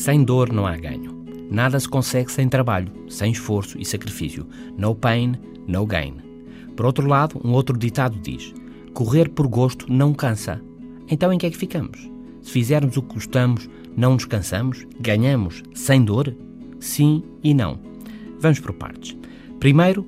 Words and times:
Sem 0.00 0.24
dor 0.24 0.50
não 0.50 0.66
há 0.66 0.78
ganho. 0.78 1.14
Nada 1.50 1.78
se 1.78 1.86
consegue 1.86 2.32
sem 2.32 2.48
trabalho, 2.48 2.90
sem 3.06 3.32
esforço 3.32 3.78
e 3.78 3.84
sacrifício. 3.84 4.46
No 4.78 4.94
pain, 4.94 5.34
no 5.68 5.84
gain. 5.84 6.14
Por 6.74 6.86
outro 6.86 7.06
lado, 7.06 7.38
um 7.44 7.52
outro 7.52 7.76
ditado 7.76 8.18
diz: 8.18 8.54
correr 8.94 9.28
por 9.28 9.46
gosto 9.46 9.92
não 9.92 10.14
cansa. 10.14 10.58
Então 11.06 11.30
em 11.30 11.36
que 11.36 11.44
é 11.44 11.50
que 11.50 11.56
ficamos? 11.58 12.10
Se 12.40 12.50
fizermos 12.50 12.96
o 12.96 13.02
que 13.02 13.12
gostamos, 13.12 13.68
não 13.94 14.14
nos 14.14 14.24
cansamos? 14.24 14.86
Ganhamos 14.98 15.62
sem 15.74 16.02
dor? 16.02 16.34
Sim 16.78 17.22
e 17.44 17.52
não. 17.52 17.78
Vamos 18.38 18.58
por 18.58 18.72
partes. 18.72 19.14
Primeiro, 19.58 20.06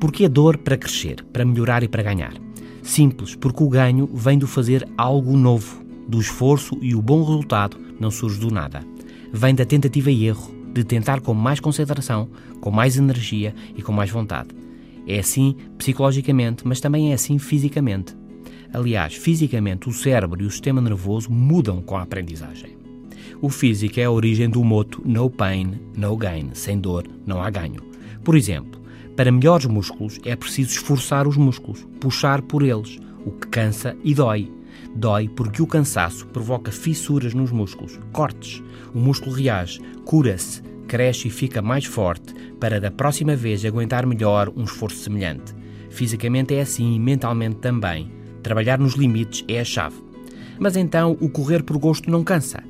porque 0.00 0.24
a 0.24 0.28
dor 0.28 0.58
para 0.58 0.76
crescer, 0.76 1.24
para 1.32 1.44
melhorar 1.44 1.84
e 1.84 1.88
para 1.88 2.02
ganhar? 2.02 2.34
Simples, 2.82 3.36
porque 3.36 3.62
o 3.62 3.68
ganho 3.68 4.10
vem 4.12 4.36
do 4.36 4.48
fazer 4.48 4.84
algo 4.96 5.36
novo, 5.36 5.80
do 6.08 6.20
esforço 6.20 6.76
e 6.82 6.92
o 6.92 7.00
bom 7.00 7.22
resultado 7.22 7.78
não 8.00 8.10
surge 8.10 8.40
do 8.40 8.50
nada. 8.50 8.84
Vem 9.32 9.54
da 9.54 9.64
tentativa 9.64 10.10
e 10.10 10.26
erro, 10.26 10.50
de 10.72 10.84
tentar 10.84 11.20
com 11.20 11.34
mais 11.34 11.60
concentração, 11.60 12.28
com 12.60 12.70
mais 12.70 12.96
energia 12.96 13.54
e 13.76 13.82
com 13.82 13.92
mais 13.92 14.10
vontade. 14.10 14.50
É 15.06 15.18
assim 15.18 15.56
psicologicamente, 15.76 16.66
mas 16.66 16.80
também 16.80 17.10
é 17.10 17.14
assim 17.14 17.38
fisicamente. 17.38 18.16
Aliás, 18.72 19.14
fisicamente 19.14 19.88
o 19.88 19.92
cérebro 19.92 20.42
e 20.42 20.46
o 20.46 20.50
sistema 20.50 20.80
nervoso 20.80 21.30
mudam 21.30 21.80
com 21.80 21.96
a 21.96 22.02
aprendizagem. 22.02 22.76
O 23.40 23.48
físico 23.48 24.00
é 24.00 24.04
a 24.04 24.10
origem 24.10 24.50
do 24.50 24.62
moto 24.64 25.00
no 25.04 25.30
pain, 25.30 25.80
no 25.96 26.16
gain, 26.16 26.50
sem 26.52 26.78
dor, 26.78 27.06
não 27.24 27.42
há 27.42 27.48
ganho. 27.48 27.82
Por 28.24 28.36
exemplo, 28.36 28.80
para 29.16 29.32
melhores 29.32 29.66
músculos 29.66 30.18
é 30.24 30.36
preciso 30.36 30.70
esforçar 30.70 31.26
os 31.26 31.36
músculos, 31.36 31.86
puxar 32.00 32.42
por 32.42 32.62
eles, 32.62 32.98
o 33.24 33.30
que 33.30 33.46
cansa 33.48 33.96
e 34.04 34.14
dói. 34.14 34.50
Dói 34.94 35.28
porque 35.28 35.62
o 35.62 35.66
cansaço 35.66 36.26
provoca 36.26 36.72
fissuras 36.72 37.34
nos 37.34 37.50
músculos, 37.50 37.98
cortes. 38.12 38.62
O 38.94 38.98
músculo 38.98 39.34
reage, 39.34 39.80
cura-se, 40.04 40.62
cresce 40.86 41.28
e 41.28 41.30
fica 41.30 41.62
mais 41.62 41.84
forte 41.84 42.34
para 42.58 42.80
da 42.80 42.90
próxima 42.90 43.36
vez 43.36 43.64
aguentar 43.64 44.06
melhor 44.06 44.52
um 44.56 44.64
esforço 44.64 44.96
semelhante. 44.96 45.54
Fisicamente 45.90 46.54
é 46.54 46.60
assim 46.60 46.94
e 46.94 46.98
mentalmente 46.98 47.56
também. 47.56 48.10
Trabalhar 48.42 48.78
nos 48.78 48.94
limites 48.94 49.44
é 49.46 49.60
a 49.60 49.64
chave. 49.64 49.96
Mas 50.58 50.76
então 50.76 51.16
o 51.20 51.28
correr 51.28 51.62
por 51.62 51.78
gosto 51.78 52.10
não 52.10 52.24
cansa. 52.24 52.62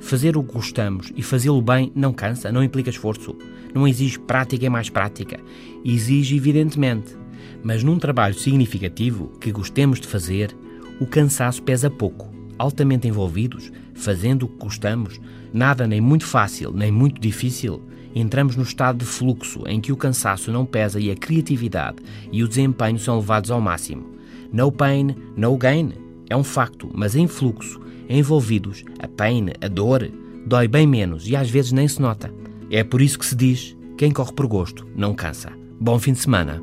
Fazer 0.00 0.36
o 0.36 0.42
que 0.42 0.52
gostamos 0.52 1.12
e 1.16 1.22
fazê-lo 1.22 1.62
bem 1.62 1.90
não 1.94 2.12
cansa, 2.12 2.52
não 2.52 2.62
implica 2.62 2.90
esforço, 2.90 3.36
não 3.74 3.88
exige 3.88 4.18
prática 4.18 4.64
e 4.64 4.68
mais 4.68 4.88
prática. 4.88 5.40
Exige, 5.84 6.36
evidentemente. 6.36 7.16
Mas 7.62 7.82
num 7.82 7.98
trabalho 7.98 8.34
significativo 8.34 9.32
que 9.40 9.50
gostemos 9.50 10.00
de 10.00 10.06
fazer, 10.06 10.54
o 11.00 11.06
cansaço 11.06 11.62
pesa 11.62 11.90
pouco. 11.90 12.32
Altamente 12.58 13.08
envolvidos, 13.08 13.72
fazendo 13.94 14.44
o 14.44 14.48
que 14.48 14.58
gostamos, 14.58 15.20
nada 15.52 15.86
nem 15.86 16.00
muito 16.00 16.26
fácil 16.26 16.72
nem 16.72 16.90
muito 16.90 17.20
difícil, 17.20 17.82
entramos 18.14 18.56
no 18.56 18.62
estado 18.62 18.98
de 18.98 19.04
fluxo 19.04 19.64
em 19.66 19.80
que 19.80 19.92
o 19.92 19.96
cansaço 19.96 20.52
não 20.52 20.64
pesa 20.64 21.00
e 21.00 21.10
a 21.10 21.16
criatividade 21.16 21.98
e 22.30 22.42
o 22.42 22.48
desempenho 22.48 22.98
são 22.98 23.16
levados 23.16 23.50
ao 23.50 23.60
máximo. 23.60 24.14
No 24.52 24.70
pain, 24.70 25.14
no 25.36 25.56
gain. 25.56 25.92
É 26.30 26.36
um 26.36 26.44
facto, 26.44 26.88
mas 26.94 27.14
em 27.14 27.26
fluxo, 27.26 27.80
envolvidos, 28.08 28.82
a 28.98 29.06
pain, 29.06 29.50
a 29.60 29.68
dor, 29.68 30.08
dói 30.46 30.66
bem 30.66 30.86
menos 30.86 31.28
e 31.28 31.36
às 31.36 31.50
vezes 31.50 31.72
nem 31.72 31.86
se 31.86 32.00
nota. 32.00 32.32
É 32.70 32.82
por 32.82 33.02
isso 33.02 33.18
que 33.18 33.26
se 33.26 33.36
diz: 33.36 33.76
quem 33.98 34.10
corre 34.10 34.32
por 34.32 34.46
gosto 34.46 34.86
não 34.96 35.14
cansa. 35.14 35.52
Bom 35.78 35.98
fim 35.98 36.12
de 36.12 36.20
semana. 36.20 36.62